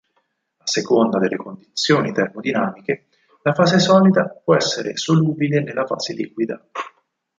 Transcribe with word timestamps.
A 0.57 0.65
seconda 0.65 1.19
delle 1.19 1.35
condizioni 1.37 2.11
termodinamiche 2.11 3.05
la 3.43 3.53
fase 3.53 3.77
solida 3.77 4.29
può 4.43 4.55
essere 4.55 4.97
solubile 4.97 5.61
nella 5.61 5.85
fase 5.85 6.13
liquida. 6.15 6.59